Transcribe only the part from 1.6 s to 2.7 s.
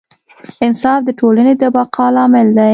د بقا لامل دی.